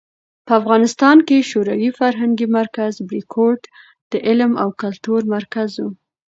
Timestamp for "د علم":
4.11-4.51